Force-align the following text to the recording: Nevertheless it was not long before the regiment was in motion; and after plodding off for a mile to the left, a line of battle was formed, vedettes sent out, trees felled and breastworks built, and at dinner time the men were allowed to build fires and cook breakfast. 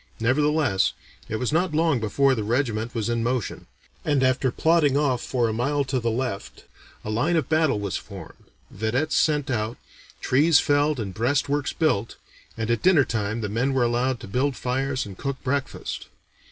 Nevertheless 0.19 0.93
it 1.29 1.35
was 1.35 1.53
not 1.53 1.75
long 1.75 1.99
before 1.99 2.33
the 2.33 2.43
regiment 2.43 2.95
was 2.95 3.07
in 3.07 3.21
motion; 3.21 3.67
and 4.03 4.23
after 4.23 4.49
plodding 4.49 4.97
off 4.97 5.21
for 5.21 5.47
a 5.47 5.53
mile 5.53 5.83
to 5.83 5.99
the 5.99 6.09
left, 6.09 6.63
a 7.05 7.11
line 7.11 7.35
of 7.35 7.49
battle 7.49 7.79
was 7.79 7.97
formed, 7.97 8.45
vedettes 8.71 9.15
sent 9.15 9.51
out, 9.51 9.77
trees 10.19 10.59
felled 10.59 10.99
and 10.99 11.13
breastworks 11.13 11.71
built, 11.71 12.15
and 12.57 12.71
at 12.71 12.81
dinner 12.81 13.05
time 13.05 13.41
the 13.41 13.47
men 13.47 13.75
were 13.75 13.83
allowed 13.83 14.19
to 14.21 14.27
build 14.27 14.55
fires 14.55 15.05
and 15.05 15.19
cook 15.19 15.37
breakfast. 15.43 16.07